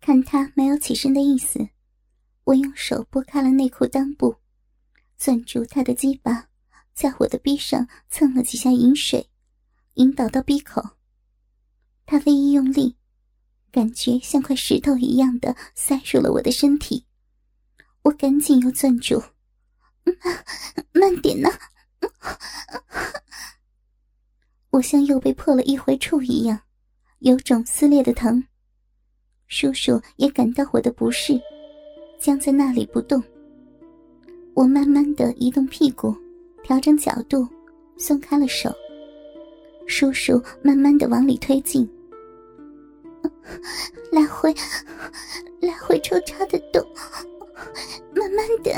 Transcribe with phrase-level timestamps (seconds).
[0.00, 1.68] 看他没有起身的意思，
[2.44, 4.36] 我用手拨开了内裤裆部，
[5.18, 6.48] 攥住他的鸡巴，
[6.94, 9.28] 在我的逼上蹭了几下饮水，
[9.94, 10.96] 引导到逼口。
[12.06, 12.96] 他微一用力，
[13.70, 17.06] 感觉像块石头一样的塞入了我的身体，
[18.02, 19.22] 我赶紧又攥住，
[20.92, 21.50] 慢点呐！
[24.70, 26.62] 我像又被破了一回处一样，
[27.18, 28.46] 有种撕裂的疼。
[29.50, 31.38] 叔叔也感到我的不适，
[32.18, 33.20] 僵在那里不动。
[34.54, 36.14] 我慢慢的移动屁股，
[36.62, 37.46] 调整角度，
[37.96, 38.70] 松开了手。
[39.88, 41.86] 叔叔慢慢的往里推进，
[44.12, 44.54] 来回
[45.60, 46.80] 来回抽插的动，
[48.14, 48.72] 慢慢的。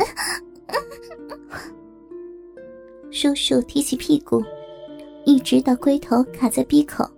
[3.11, 4.43] 叔叔提起屁股。
[5.25, 7.09] 一直到龟头卡在鼻口，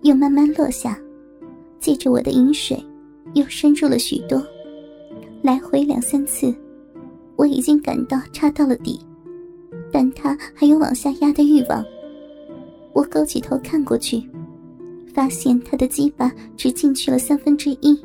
[0.00, 0.98] 又慢慢落下，
[1.78, 2.82] 借着我的饮水，
[3.34, 4.44] 又深入了许多，
[5.42, 6.54] 来回两三次，
[7.36, 9.00] 我已经感到插到了底，
[9.92, 11.84] 但他还有往下压的欲望。
[12.92, 14.22] 我勾起头看过去，
[15.14, 17.98] 发现他的鸡巴只进去了三分之一，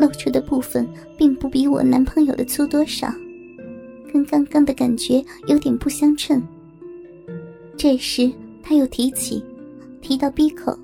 [0.00, 3.12] 露出的部分并不比我男朋友的粗多少，
[4.12, 6.42] 跟刚刚的感觉有点不相称。
[7.76, 8.30] 这时。
[8.66, 9.44] 他又提起，
[10.00, 10.74] 提到鼻口，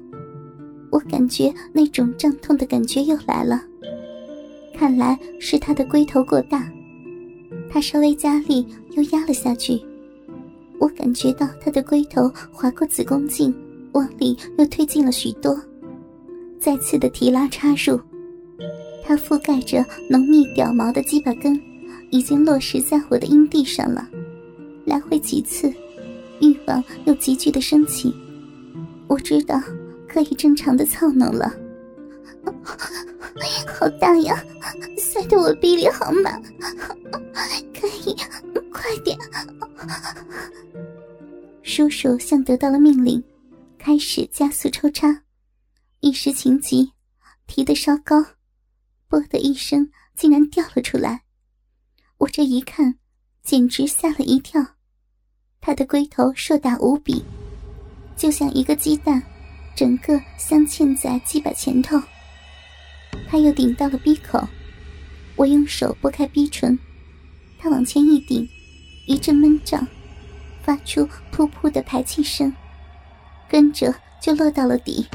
[0.90, 3.62] 我感觉那种胀痛的感觉又来了。
[4.74, 6.70] 看来是他的龟头过大，
[7.68, 9.80] 他稍微加力又压了下去。
[10.78, 13.54] 我感觉到他的龟头划过子宫颈，
[13.92, 15.58] 往里又推进了许多。
[16.58, 18.00] 再次的提拉插入，
[19.04, 21.60] 他覆盖着浓密屌毛的鸡巴根，
[22.10, 24.08] 已经落实在我的阴蒂上了。
[24.84, 25.72] 来回几次。
[26.42, 28.14] 欲望又急剧的升起，
[29.06, 29.60] 我知道
[30.12, 31.54] 可以正常的操弄了。
[33.78, 34.44] 好大呀，
[34.98, 36.42] 塞得我逼里好满，
[37.72, 38.16] 可以
[38.72, 39.16] 快点。
[41.62, 43.22] 叔叔像得到了命令，
[43.78, 45.22] 开始加速抽插，
[46.00, 46.92] 一时情急，
[47.46, 48.24] 提得稍高，
[49.08, 51.22] 啵的一声竟然掉了出来。
[52.18, 52.96] 我这一看，
[53.42, 54.60] 简直吓了一跳。
[55.60, 57.24] 他的龟头硕大无比，
[58.16, 59.22] 就像一个鸡蛋，
[59.80, 62.02] 整个镶嵌在鸡巴前头。
[63.30, 64.46] 他又顶到了鼻口，
[65.36, 66.78] 我用手拨开鼻唇，
[67.58, 68.46] 他往前一顶，
[69.06, 69.88] 一阵闷胀，
[70.62, 72.54] 发出噗噗的排气声，
[73.48, 75.08] 跟着就落到了底。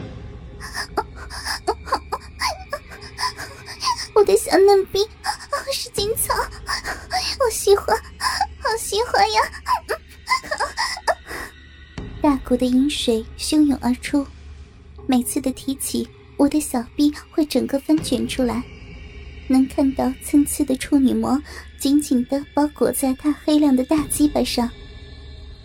[4.15, 5.07] 我的小嫩逼
[5.71, 6.33] 是金草，
[7.39, 7.95] 我喜欢，
[8.63, 9.41] 好喜欢呀！
[12.19, 14.25] 大股的饮水汹涌而出，
[15.07, 16.07] 每次的提起，
[16.37, 18.63] 我的小臂会整个翻卷出来，
[19.47, 21.41] 能看到参差的处女膜
[21.79, 24.69] 紧紧的包裹在他黑亮的大鸡巴上。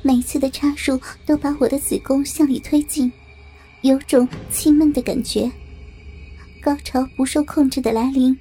[0.03, 3.11] 每次的插入都把我的子宫向里推进，
[3.83, 5.51] 有种气闷的感觉。
[6.61, 8.39] 高潮不受控制的来临，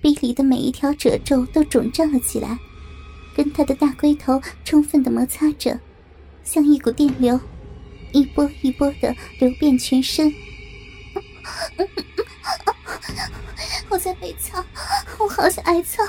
[0.00, 2.58] 臂里的每一条褶皱都肿胀了起来，
[3.34, 5.78] 跟他的大龟头充分的摩擦着。
[6.42, 7.38] 像一股电流，
[8.16, 10.34] 一波一波的流遍全身。
[13.90, 14.64] 我在被操，
[15.18, 16.02] 我好想挨操，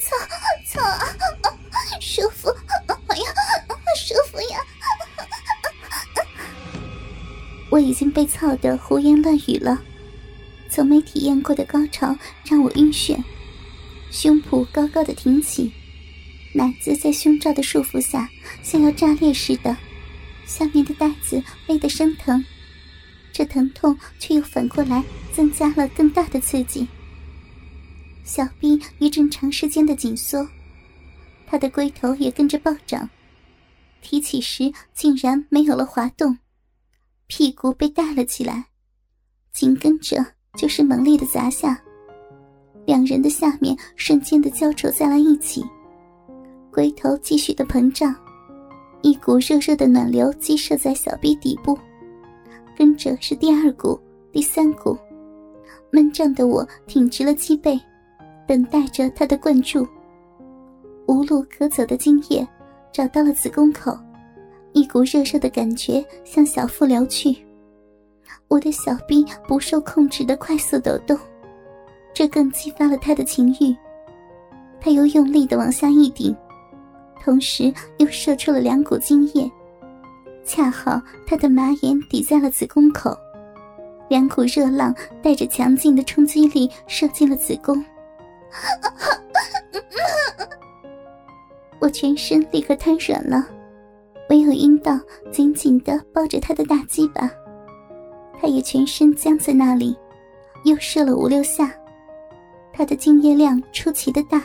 [0.00, 0.16] 操
[0.68, 1.04] 操啊，
[2.00, 2.48] 舒服，
[3.08, 3.24] 哎呀，
[3.96, 4.60] 舒服呀！
[7.68, 9.82] 我已经被操的胡言乱语了，
[10.70, 13.20] 从没体验过的高潮让我晕眩，
[14.12, 15.72] 胸脯高高的挺起。
[16.54, 18.28] 奶子在胸罩的束缚下，
[18.62, 19.76] 像要炸裂似的，
[20.46, 22.44] 下面的带子勒得生疼，
[23.32, 25.02] 这疼痛却又反过来
[25.32, 26.86] 增加了更大的刺激。
[28.24, 30.46] 小臂一阵长时间的紧缩，
[31.46, 33.08] 他的龟头也跟着暴涨，
[34.00, 36.38] 提起时竟然没有了滑动，
[37.26, 38.66] 屁股被带了起来，
[39.52, 40.24] 紧跟着
[40.56, 41.82] 就是猛烈的砸下，
[42.86, 45.64] 两人的下面瞬间的交织在了一起。
[46.70, 48.14] 龟头继续的膨胀，
[49.02, 51.76] 一股热热的暖流激射在小臂底部，
[52.76, 53.98] 跟着是第二股、
[54.30, 54.96] 第三股，
[55.90, 57.78] 闷胀的我挺直了脊背，
[58.46, 59.86] 等待着他的灌注。
[61.06, 62.46] 无路可走的精液
[62.92, 63.92] 找到了子宫口，
[64.72, 67.36] 一股热热的感觉向小腹流去，
[68.46, 71.18] 我的小臂不受控制的快速抖动，
[72.14, 73.76] 这更激发了他的情欲，
[74.80, 76.34] 他又用力的往下一顶。
[77.22, 79.48] 同时又射出了两股精液，
[80.44, 83.16] 恰好他的马眼抵在了子宫口，
[84.08, 84.92] 两股热浪
[85.22, 87.82] 带着强劲的冲击力射进了子宫，
[91.78, 93.46] 我全身立刻瘫软了，
[94.28, 94.98] 唯有阴道
[95.30, 97.30] 紧紧的抱着他的大鸡巴，
[98.40, 99.96] 他也全身僵在那里，
[100.64, 101.72] 又射了五六下，
[102.72, 104.42] 他的精液量出奇的大，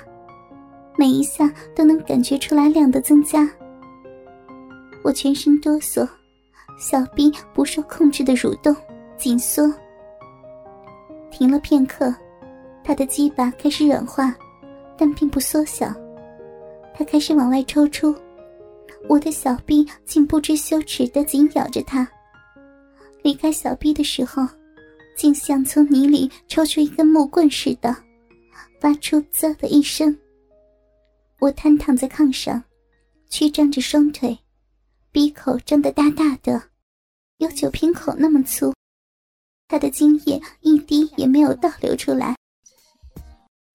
[0.97, 3.47] 每一下都能感觉出来量的增加，
[5.03, 6.07] 我全身哆嗦，
[6.79, 8.75] 小臂不受控制的蠕动。
[9.15, 9.73] 紧缩，
[11.31, 12.13] 停了片刻，
[12.83, 14.35] 他的鸡巴开始软化，
[14.95, 15.91] 但并不缩小。
[16.93, 18.15] 他开始往外抽出，
[19.09, 22.07] 我的小臂竟不知羞耻的紧咬着他。
[23.23, 24.47] 离开小臂的时候，
[25.15, 27.95] 竟像从泥里抽出一根木棍似的，
[28.79, 30.15] 发出“啧”的一声。
[31.39, 32.63] 我瘫躺在炕上，
[33.29, 34.37] 曲张着双腿，
[35.11, 36.71] 鼻口张得大大的，
[37.37, 38.73] 有酒瓶口那么粗。
[39.67, 42.35] 他的精液一滴也没有倒流出来。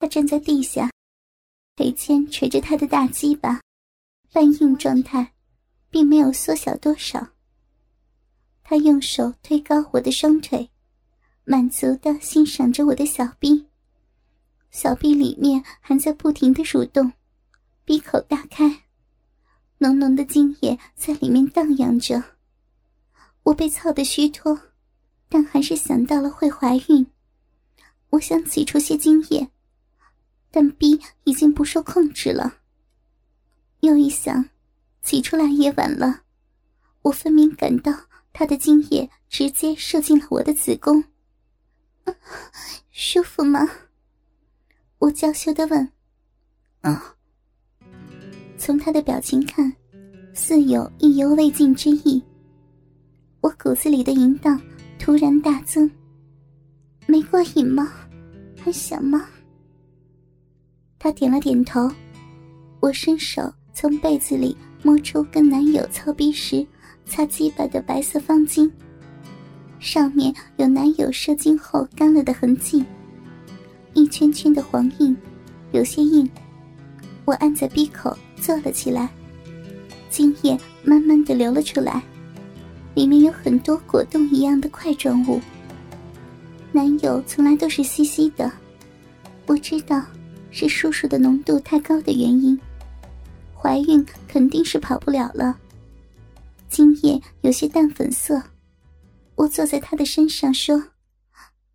[0.00, 0.90] 他站在地下，
[1.76, 3.60] 腿间垂着他的大鸡巴，
[4.32, 5.32] 半硬状态，
[5.88, 7.24] 并没有缩小多少。
[8.64, 10.68] 他用手推高我的双腿，
[11.44, 13.68] 满足的欣赏着我的小臂，
[14.72, 17.12] 小臂里面还在不停的蠕动，
[17.84, 18.84] 鼻口大开，
[19.78, 22.22] 浓浓的精液在里面荡漾着。
[23.44, 24.60] 我被操得虚脱。
[25.34, 27.06] 但还是想到了会怀孕，
[28.10, 29.48] 我想挤出些精液，
[30.50, 32.58] 但逼已经不受控制了。
[33.80, 34.50] 又一想，
[35.00, 36.24] 挤出来也晚了，
[37.00, 37.94] 我分明感到
[38.34, 41.02] 他的精液直接射进了我的子宫，
[42.90, 43.66] 舒服吗？
[44.98, 45.90] 我娇羞的问。
[46.82, 47.16] 啊。
[48.64, 49.74] 从他的表情看，
[50.34, 52.22] 似有意犹未尽之意。
[53.40, 54.60] 我骨子里的淫荡。
[55.00, 55.90] 突然大增，
[57.08, 57.92] 没过瘾吗？
[58.62, 59.26] 还想吗？
[60.96, 61.90] 他点了点头。
[62.78, 66.64] 我伸手从被子里摸出跟男友操逼时
[67.04, 68.70] 擦鸡巴的白色方巾，
[69.80, 72.84] 上面有男友射精后干了的痕迹，
[73.92, 75.16] 一圈圈的黄印，
[75.72, 76.30] 有些硬。
[77.24, 79.08] 我按在鼻口坐了起来，
[80.10, 82.02] 精液慢慢的流了出来。
[82.94, 85.40] 里面有很多果冻一样的块状物。
[86.72, 88.50] 男友从来都是稀稀的，
[89.46, 90.04] 我知道
[90.50, 92.58] 是叔叔的浓度太高的原因，
[93.56, 95.56] 怀孕肯定是跑不了了。
[96.68, 98.42] 精液有些淡粉色，
[99.36, 100.82] 我坐在他的身上说：“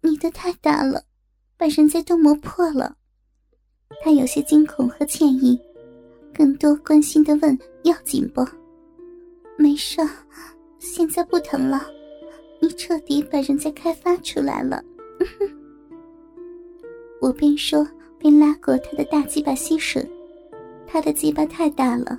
[0.02, 1.06] 你的太大了，
[1.56, 2.98] 把人家都磨破了。”
[4.04, 5.60] 他有些惊恐和歉意，
[6.34, 8.46] 更多关心的问：“要紧不
[9.58, 10.02] ？”“没事。”
[10.80, 11.82] 现在不疼了，
[12.62, 14.82] 你彻底把人家开发出来了。
[17.20, 17.86] 我边说
[18.20, 20.08] 边拉过他的大鸡巴吸吮，
[20.86, 22.18] 他的鸡巴太大了，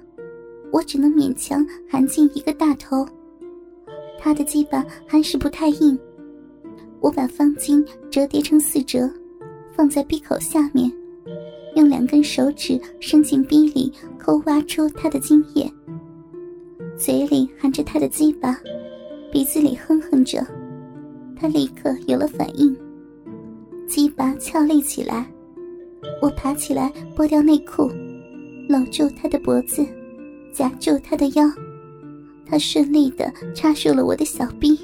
[0.72, 3.06] 我只能勉强含进一个大头。
[4.18, 5.98] 他的鸡巴还是不太硬，
[7.00, 9.08] 我把方巾折叠成四折，
[9.72, 10.92] 放在闭口下面，
[11.78, 15.72] 用两根手指伸进逼里抠挖出他的精液。
[16.96, 18.58] 嘴里含着他的鸡巴，
[19.30, 20.44] 鼻子里哼哼着，
[21.36, 22.76] 他立刻有了反应，
[23.86, 25.24] 鸡巴翘立起来。
[26.20, 27.88] 我爬起来剥掉内裤，
[28.68, 29.86] 搂住他的脖子，
[30.52, 31.48] 夹住他的腰，
[32.44, 34.76] 他顺利的插入了我的小臂。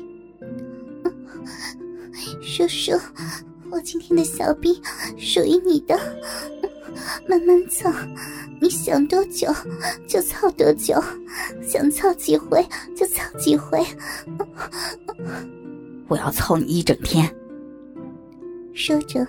[2.40, 2.92] 叔叔，
[3.68, 4.80] 我今天的小臂
[5.16, 5.98] 属于你的，
[7.28, 7.92] 慢慢操。
[8.60, 9.48] 你想多久
[10.06, 10.94] 就操多久，
[11.62, 12.64] 想操几回
[12.96, 13.84] 就操几回。
[16.08, 17.28] 我要操你一整天。
[18.72, 19.26] 说着，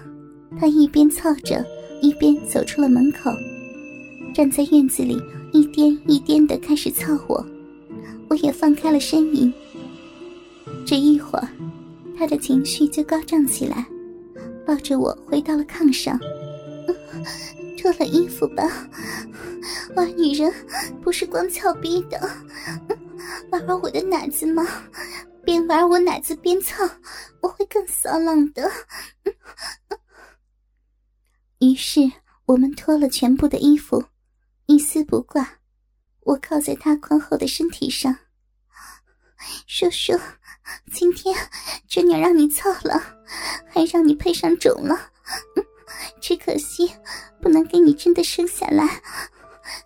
[0.60, 1.66] 他一边操着，
[2.02, 3.32] 一边走出了门口，
[4.34, 7.46] 站在院子里一颠一颠的开始操我。
[8.28, 9.54] 我也放开了呻吟。
[10.86, 11.48] 这一会儿，
[12.18, 13.86] 他的情绪就高涨起来，
[14.66, 16.20] 抱着我回到了炕上。
[17.78, 18.64] 脱了衣服吧，
[19.96, 20.54] 玩女人
[21.02, 22.20] 不是光翘逼的，
[23.52, 24.66] 玩玩我的奶子吗？
[25.44, 26.84] 边玩我奶子边操，
[27.42, 28.72] 我会更骚浪的。
[31.60, 32.02] 于是
[32.46, 34.06] 我们脱了全部的衣服，
[34.66, 35.60] 一丝不挂，
[36.22, 38.18] 我靠在他宽厚的身体上。
[39.68, 40.20] 叔叔，
[40.92, 41.36] 今天
[41.88, 43.20] 这娘让你操了，
[43.68, 45.12] 还让你配上种了。
[46.20, 46.92] 只可惜，
[47.42, 49.02] 不能给你真的生下来。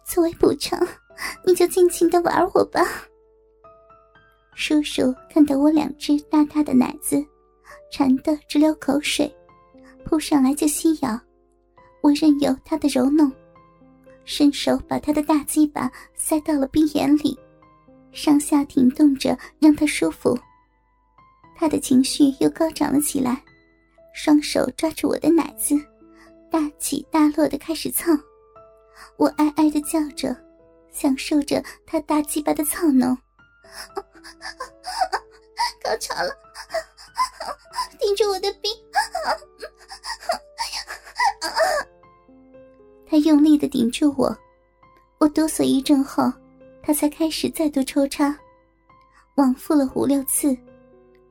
[0.06, 0.80] 作为补偿，
[1.46, 2.82] 你就尽情的玩我吧。
[4.56, 7.24] 叔叔看到我两只大大的奶子，
[7.92, 9.34] 馋得直流口水，
[10.06, 11.20] 扑上来就吸咬。
[12.02, 13.32] 我任由他的揉弄，
[14.26, 17.38] 伸手把他的大鸡巴塞到了鼻眼里，
[18.12, 20.38] 上下停动着，让他舒服。
[21.56, 23.42] 他的情绪又高涨了起来，
[24.14, 25.76] 双手抓住我的奶子，
[26.52, 28.12] 大起大落的开始操。
[29.18, 30.36] 我哀哀的叫着，
[30.92, 33.18] 享受着他大鸡巴的操弄。
[35.84, 36.30] 高潮了，
[38.00, 38.70] 顶住我的逼！
[43.10, 44.38] 他用力的顶住我，
[45.18, 46.32] 我哆嗦一阵后，
[46.84, 48.38] 他才开始再度抽插，
[49.36, 50.56] 往复了五六次，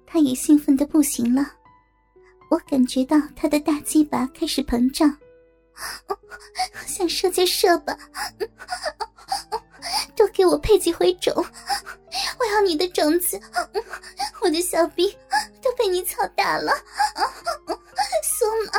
[0.06, 1.52] 他也兴奋的不行了。
[2.50, 5.16] 我感觉到他的大鸡巴开始膨胀，
[6.86, 7.96] 想射就射吧，
[10.16, 11.34] 多给我配几回种，
[12.38, 13.40] 我要你的种子，
[14.40, 15.16] 我的小逼
[15.62, 16.72] 都被你操大了，
[18.22, 18.72] 松了，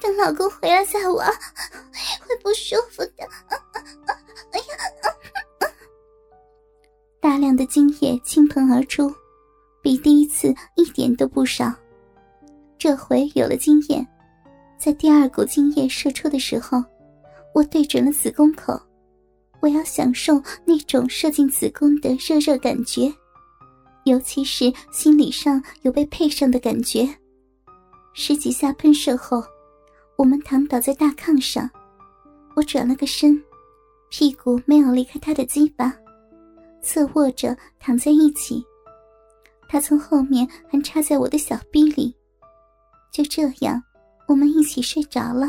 [0.00, 1.32] 等老公回来再玩。
[2.26, 3.28] 会不舒服的，
[7.20, 9.14] 大量的精液倾盆而出，
[9.82, 11.72] 比第一次一点都不少。
[12.84, 14.06] 这回有了经验，
[14.76, 16.84] 在第二股精液射出的时候，
[17.54, 18.78] 我对准了子宫口，
[19.60, 20.34] 我要享受
[20.66, 23.10] 那种射进子宫的热热感觉，
[24.04, 27.08] 尤其是心理上有被配上的感觉。
[28.12, 29.42] 十几下喷射后，
[30.18, 31.70] 我们躺倒在大炕上。
[32.54, 33.42] 我转了个身，
[34.10, 35.90] 屁股没有离开他的鸡巴，
[36.82, 38.62] 侧卧着躺在一起。
[39.70, 42.14] 他从后面还插在我的小臂里，
[43.14, 43.80] 就这样，
[44.26, 45.46] 我们一起睡着了。